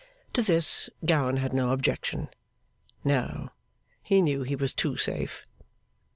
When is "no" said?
1.53-1.69, 3.03-3.51